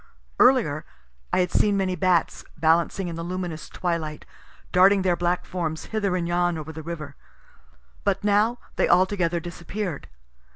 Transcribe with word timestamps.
Earlier 0.39 0.83
I 1.31 1.41
had 1.41 1.51
seen 1.51 1.77
many 1.77 1.95
bats, 1.95 2.43
balancing 2.57 3.07
in 3.07 3.15
the 3.17 3.21
luminous 3.21 3.69
twilight, 3.69 4.25
darting 4.71 5.03
their 5.03 5.15
black 5.15 5.45
forms 5.45 5.85
hither 5.93 6.15
and 6.15 6.27
yon 6.27 6.57
over 6.57 6.71
the 6.73 6.81
river; 6.81 7.15
but 8.03 8.23
now 8.23 8.57
they 8.77 8.89
altogether 8.89 9.39
disappear'd. 9.39 10.07